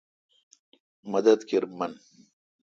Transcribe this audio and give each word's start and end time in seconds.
مدد 1.11 1.39
کیر 1.47 1.63
من۔ 1.79 1.91